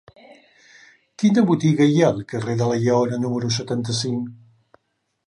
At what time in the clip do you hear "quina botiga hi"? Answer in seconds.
1.23-2.01